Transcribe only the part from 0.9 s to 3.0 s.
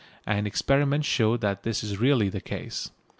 show that this is really the case.